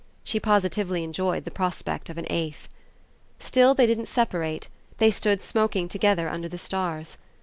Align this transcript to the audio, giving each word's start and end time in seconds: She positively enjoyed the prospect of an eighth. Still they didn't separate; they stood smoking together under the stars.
She 0.23 0.39
positively 0.39 1.03
enjoyed 1.03 1.45
the 1.45 1.51
prospect 1.51 2.09
of 2.09 2.17
an 2.17 2.25
eighth. 2.27 2.67
Still 3.37 3.75
they 3.75 3.85
didn't 3.85 4.07
separate; 4.07 4.67
they 4.97 5.11
stood 5.11 5.43
smoking 5.43 5.87
together 5.87 6.27
under 6.27 6.49
the 6.49 6.57
stars. 6.57 7.19